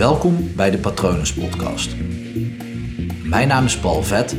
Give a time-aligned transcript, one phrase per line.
[0.00, 1.96] Welkom bij de Patronus Podcast.
[3.24, 4.36] Mijn naam is Paul Vet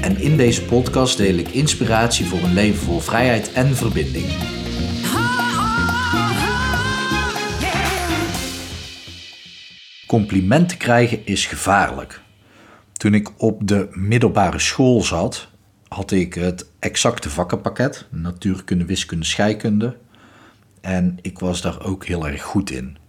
[0.00, 4.26] en in deze podcast deel ik inspiratie voor een leven vol vrijheid en verbinding.
[10.06, 12.20] Complimenten krijgen is gevaarlijk.
[12.92, 15.48] Toen ik op de middelbare school zat,
[15.88, 19.96] had ik het exacte vakkenpakket: natuurkunde, wiskunde, scheikunde.
[20.80, 23.00] En ik was daar ook heel erg goed in.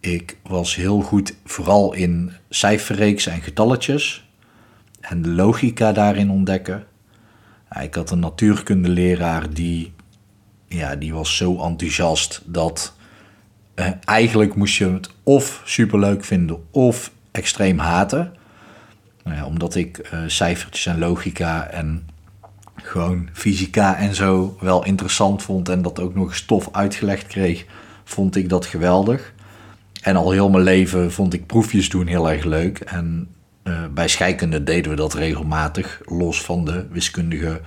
[0.00, 4.28] Ik was heel goed vooral in cijferreeks en getalletjes
[5.00, 6.86] en de logica daarin ontdekken.
[7.80, 9.92] Ik had een natuurkundeleraar die,
[10.68, 12.94] ja, die was zo enthousiast dat
[13.74, 18.32] eh, eigenlijk moest je het of superleuk vinden of extreem haten.
[19.24, 22.08] Nou omdat ik uh, cijfertjes en logica en
[22.74, 27.64] gewoon fysica en zo wel interessant vond en dat ook nog stof uitgelegd kreeg,
[28.04, 29.32] vond ik dat geweldig.
[30.08, 32.78] En al heel mijn leven vond ik proefjes doen heel erg leuk.
[32.78, 33.28] En
[33.64, 37.60] uh, bij scheikunde deden we dat regelmatig, los van de wiskundige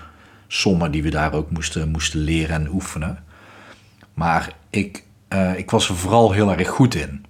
[0.48, 3.24] sommen die we daar ook moesten, moesten leren en oefenen.
[4.14, 7.26] Maar ik, uh, ik was er vooral heel erg goed in.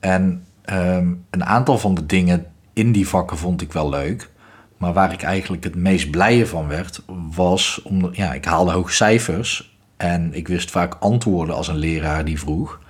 [0.00, 4.30] En um, een aantal van de dingen in die vakken vond ik wel leuk.
[4.76, 7.02] Maar waar ik eigenlijk het meest blije van werd,
[7.34, 9.78] was omdat ja, ik haalde hoge cijfers.
[9.96, 12.80] En ik wist vaak antwoorden als een leraar die vroeg.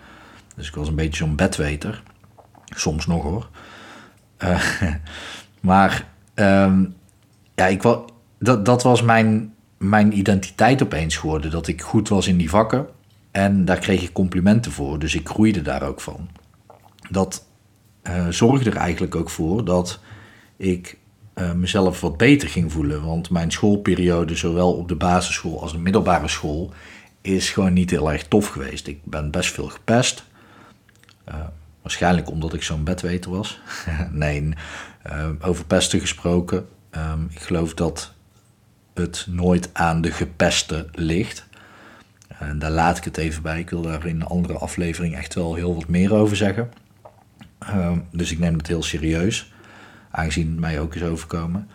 [0.57, 2.03] Dus ik was een beetje zo'n bedweter.
[2.65, 3.49] Soms nog hoor.
[4.39, 4.63] Uh,
[5.61, 6.95] maar um,
[7.55, 7.83] ja, ik,
[8.39, 11.51] dat, dat was mijn, mijn identiteit opeens geworden.
[11.51, 12.87] Dat ik goed was in die vakken.
[13.31, 14.99] En daar kreeg ik complimenten voor.
[14.99, 16.29] Dus ik groeide daar ook van.
[17.11, 17.47] Dat
[18.03, 20.01] uh, zorgde er eigenlijk ook voor dat
[20.57, 20.99] ik
[21.35, 23.05] uh, mezelf wat beter ging voelen.
[23.05, 26.73] Want mijn schoolperiode, zowel op de basisschool als de middelbare school,
[27.21, 28.87] is gewoon niet heel erg tof geweest.
[28.87, 30.25] Ik ben best veel gepest.
[31.33, 31.39] Uh,
[31.83, 33.61] waarschijnlijk omdat ik zo'n bedweter was.
[34.11, 34.55] nee,
[35.07, 36.69] uh, over pesten gesproken.
[36.97, 38.13] Um, ik geloof dat
[38.95, 41.47] het nooit aan de gepeste ligt.
[42.39, 43.59] En daar laat ik het even bij.
[43.59, 46.71] Ik wil daar in een andere aflevering echt wel heel wat meer over zeggen.
[47.63, 49.53] Uh, dus ik neem het heel serieus.
[50.11, 51.69] Aangezien het mij ook is overkomen.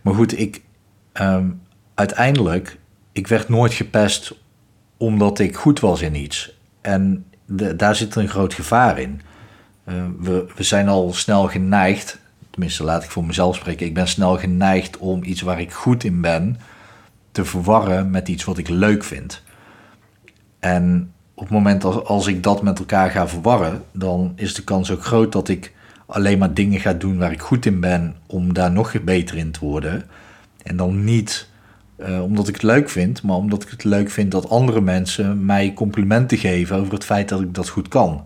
[0.00, 0.62] Maar goed, ik
[1.20, 1.62] um,
[1.94, 2.78] uiteindelijk,
[3.12, 4.34] ik werd nooit gepest
[4.96, 6.58] omdat ik goed was in iets.
[6.80, 7.24] En
[7.76, 9.20] daar zit een groot gevaar in.
[9.88, 12.18] Uh, we, we zijn al snel geneigd,
[12.50, 16.04] tenminste laat ik voor mezelf spreken, ik ben snel geneigd om iets waar ik goed
[16.04, 16.56] in ben
[17.32, 19.42] te verwarren met iets wat ik leuk vind.
[20.58, 24.64] En op het moment als, als ik dat met elkaar ga verwarren, dan is de
[24.64, 25.72] kans ook groot dat ik
[26.06, 29.50] alleen maar dingen ga doen waar ik goed in ben om daar nog beter in
[29.50, 30.04] te worden.
[30.62, 31.49] En dan niet
[32.08, 35.44] uh, omdat ik het leuk vind, maar omdat ik het leuk vind dat andere mensen
[35.44, 38.24] mij complimenten geven over het feit dat ik dat goed kan.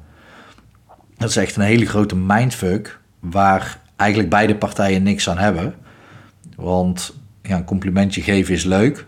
[1.17, 5.75] Dat is echt een hele grote mindfuck waar eigenlijk beide partijen niks aan hebben.
[6.57, 9.07] Want ja, een complimentje geven is leuk,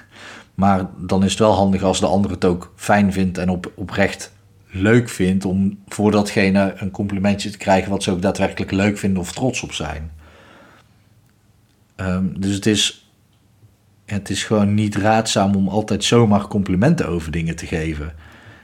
[0.54, 3.72] maar dan is het wel handig als de ander het ook fijn vindt en op,
[3.74, 4.32] oprecht
[4.70, 9.20] leuk vindt om voor datgene een complimentje te krijgen wat ze ook daadwerkelijk leuk vinden
[9.20, 10.10] of trots op zijn.
[11.96, 13.03] Um, dus het is,
[14.04, 18.12] het is gewoon niet raadzaam om altijd zomaar complimenten over dingen te geven.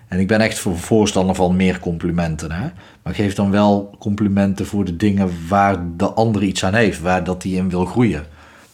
[0.08, 2.52] En ik ben echt voor voorstander van meer complimenten.
[2.52, 2.68] Hè?
[3.02, 7.24] Maar geef dan wel complimenten voor de dingen waar de ander iets aan heeft, waar
[7.24, 8.24] dat hij in wil groeien.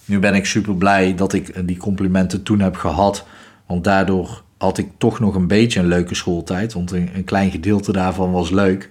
[0.05, 3.27] Nu ben ik super blij dat ik die complimenten toen heb gehad.
[3.67, 6.73] Want daardoor had ik toch nog een beetje een leuke schooltijd.
[6.73, 8.89] Want een, klein gedeelte daarvan was leuk.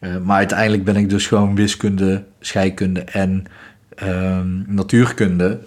[0.00, 3.44] Uh, maar uiteindelijk ben ik dus gewoon wiskunde, scheikunde en
[4.02, 5.58] uh, natuurkunde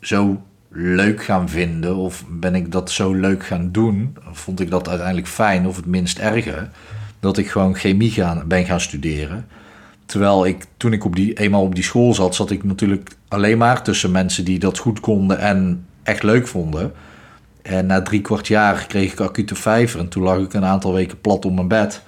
[0.00, 0.42] zo
[0.80, 1.96] leuk gaan vinden.
[1.96, 4.16] Of ben ik dat zo leuk gaan doen.
[4.32, 6.70] Vond ik dat uiteindelijk fijn of het minst erger.
[7.20, 9.46] Dat ik gewoon chemie gaan, ben gaan studeren.
[10.06, 13.58] Terwijl ik toen ik op die, eenmaal op die school zat, zat ik natuurlijk alleen
[13.58, 16.92] maar tussen mensen die dat goed konden en echt leuk vonden.
[17.62, 20.00] En na drie kwart jaar kreeg ik acute vijver.
[20.00, 22.02] En toen lag ik een aantal weken plat op mijn bed.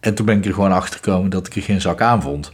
[0.00, 2.52] En toen ben ik er gewoon achter gekomen dat ik er geen zak aan vond.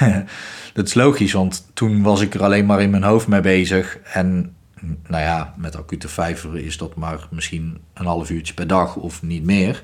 [0.74, 3.98] dat is logisch, want toen was ik er alleen maar in mijn hoofd mee bezig.
[4.12, 8.96] En nou ja, met acute vijver is dat maar misschien een half uurtje per dag
[8.96, 9.82] of niet meer.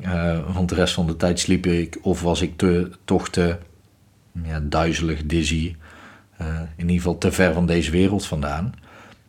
[0.00, 3.56] Uh, want de rest van de tijd sliep ik of was ik te, toch te
[4.44, 5.76] ja, duizelig, dizzy.
[6.40, 6.46] Uh,
[6.76, 8.74] in ieder geval te ver van deze wereld vandaan.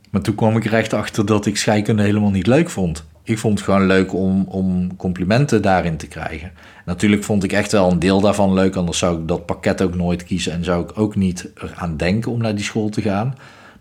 [0.09, 3.07] Maar toen kwam ik er echt achter dat ik scheikunde helemaal niet leuk vond.
[3.23, 6.51] Ik vond het gewoon leuk om, om complimenten daarin te krijgen.
[6.85, 9.95] Natuurlijk vond ik echt wel een deel daarvan leuk, anders zou ik dat pakket ook
[9.95, 13.35] nooit kiezen en zou ik ook niet eraan denken om naar die school te gaan.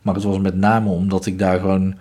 [0.08, 1.94] Maar het was met name omdat ik daar gewoon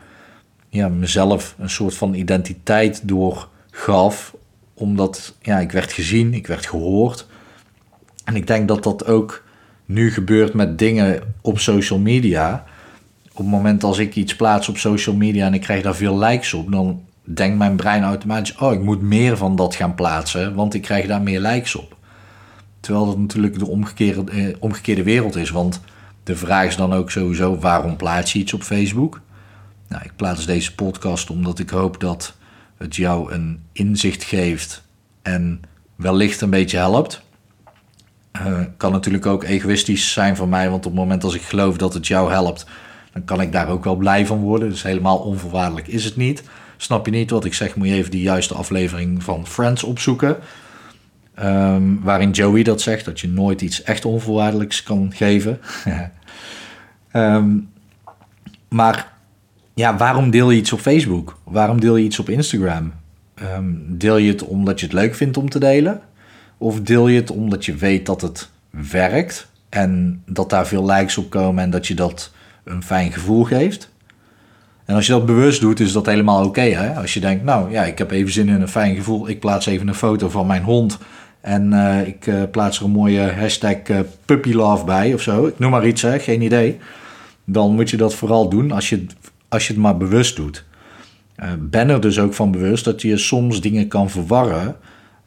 [0.70, 4.36] ja, mezelf een soort van identiteit door gaf
[4.74, 7.28] omdat ja, ik werd gezien, ik werd gehoord.
[8.24, 9.44] En ik denk dat dat ook
[9.86, 12.66] nu gebeurt met dingen op social media.
[13.32, 16.18] Op het moment als ik iets plaats op social media en ik krijg daar veel
[16.18, 20.56] likes op, dan denkt mijn brein automatisch: oh, ik moet meer van dat gaan plaatsen,
[20.56, 21.98] want ik krijg daar meer likes op.
[22.80, 25.50] Terwijl dat natuurlijk de omgekeerde, eh, omgekeerde wereld is.
[25.50, 25.82] Want
[26.28, 29.22] de vraag is dan ook sowieso: waarom plaats je iets op Facebook?
[29.88, 32.36] Nou, ik plaats deze podcast omdat ik hoop dat
[32.78, 34.84] het jou een inzicht geeft
[35.22, 35.62] en
[35.96, 37.22] wellicht een beetje helpt.
[38.42, 41.78] Uh, kan natuurlijk ook egoïstisch zijn van mij, want op het moment als ik geloof
[41.78, 42.66] dat het jou helpt,
[43.14, 44.70] dan kan ik daar ook wel blij van worden.
[44.70, 46.44] Dus helemaal onvoorwaardelijk is het niet.
[46.78, 50.38] Snap je niet wat ik zeg, moet je even die juiste aflevering van Friends opzoeken.
[51.38, 55.60] Ehm, waarin Joey dat zegt, dat je nooit iets echt onvoorwaardelijks kan geven.
[57.12, 57.58] Ehm,
[58.70, 59.14] maar
[59.74, 61.40] ja, waarom deel je iets op Facebook?
[61.44, 62.94] Waarom deel je iets op Instagram?
[63.34, 66.02] Ehm, deel je het omdat je het leuk vindt om te delen?
[66.58, 68.50] Of deel je het omdat je weet dat het
[68.92, 72.32] werkt en dat daar veel likes op komen en dat je dat
[72.64, 73.90] een fijn gevoel geeft?
[74.86, 76.94] En als je dat bewust doet, is dat helemaal oké.
[76.98, 79.30] als je denkt, nou ja, ik heb even zin in een fijn gevoel.
[79.30, 80.98] Ik plaats even een foto van mijn hond.
[81.42, 85.46] En uh, ik uh, plaats er een mooie hashtag uh, puppy love bij of zo.
[85.46, 86.78] Ik noem maar iets, hè, geen idee.
[87.46, 89.06] Dan moet je dat vooral doen als je,
[89.48, 90.66] als je het maar bewust doet.
[91.60, 94.76] ben er dus ook van bewust dat je soms dingen kan verwarren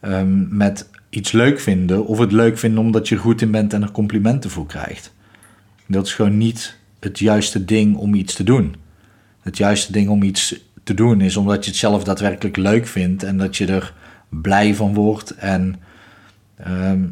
[0.03, 2.07] um, met iets leuk vinden.
[2.07, 5.13] Of het leuk vinden omdat je goed in bent en er complimenten voor krijgt.
[5.87, 8.75] Dat is gewoon niet het juiste ding om iets te doen
[9.41, 13.23] het juiste ding om iets te doen is omdat je het zelf daadwerkelijk leuk vindt
[13.23, 13.95] en dat je er
[14.29, 15.31] blij van wordt.
[15.31, 15.77] En
[16.65, 17.05] ehm,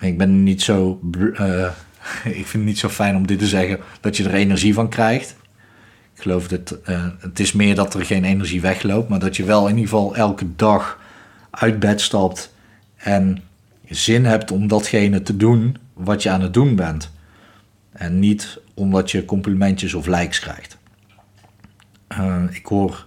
[0.00, 1.00] ik ben niet zo.
[1.12, 1.68] Uh,
[2.24, 4.88] ik vind het niet zo fijn om dit te zeggen dat je er energie van
[4.88, 5.36] krijgt.
[6.14, 9.44] Ik geloof dat uh, het is meer dat er geen energie wegloopt, maar dat je
[9.44, 11.00] wel in ieder geval elke dag
[11.50, 12.54] uit bed stapt
[12.96, 13.42] en
[13.88, 17.10] zin hebt om datgene te doen wat je aan het doen bent.
[17.92, 20.78] En niet omdat je complimentjes of likes krijgt.
[22.18, 23.06] Uh, ik hoor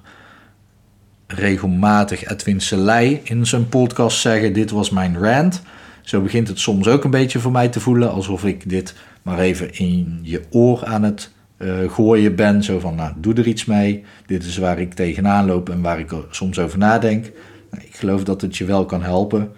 [1.28, 5.62] regelmatig Edwin Selei in zijn podcast zeggen: Dit was mijn rant.
[6.07, 9.39] Zo begint het soms ook een beetje voor mij te voelen alsof ik dit maar
[9.39, 12.63] even in je oor aan het uh, gooien ben.
[12.63, 14.04] Zo van: Nou, doe er iets mee.
[14.25, 17.31] Dit is waar ik tegenaan loop en waar ik soms over nadenk.
[17.71, 19.51] Nou, ik geloof dat het je wel kan helpen.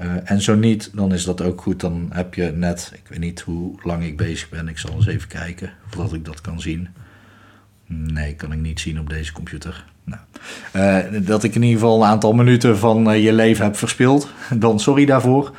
[0.00, 1.80] Uh, en zo niet, dan is dat ook goed.
[1.80, 4.68] Dan heb je net, ik weet niet hoe lang ik bezig ben.
[4.68, 6.88] Ik zal eens even kijken of ik dat kan zien.
[7.86, 9.84] Nee, kan ik niet zien op deze computer.
[10.04, 10.22] Nou,
[10.76, 14.80] uh, dat ik in ieder geval een aantal minuten van je leven heb verspild, dan
[14.80, 15.52] sorry daarvoor.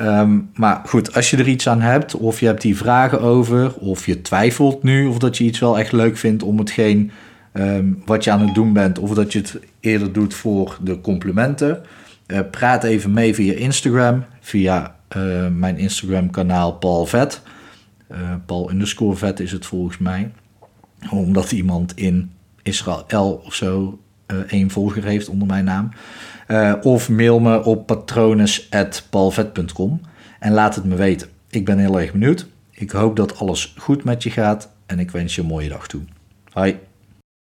[0.00, 3.74] Um, maar goed, als je er iets aan hebt, of je hebt die vragen over,
[3.74, 7.10] of je twijfelt nu of dat je iets wel echt leuk vindt om hetgeen
[7.52, 11.00] um, wat je aan het doen bent, of dat je het eerder doet voor de
[11.00, 11.82] complimenten,
[12.26, 14.96] uh, praat even mee via Instagram, via
[15.52, 17.40] mijn Instagram kanaal Paul Vet.
[18.46, 20.30] Paul underscore Vet is het volgens mij
[21.10, 22.30] omdat iemand in
[22.62, 24.07] Israël of zo uh,
[24.48, 25.88] één volger heeft onder mijn naam.
[26.48, 30.00] Uh, of mail me op patrones.palvet.com
[30.38, 31.28] en laat het me weten.
[31.50, 32.46] Ik ben heel erg benieuwd.
[32.70, 35.86] Ik hoop dat alles goed met je gaat en ik wens je een mooie dag
[35.86, 36.02] toe.
[36.52, 36.78] Hoi.